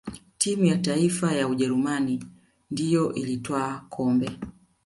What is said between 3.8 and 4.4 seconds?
kombe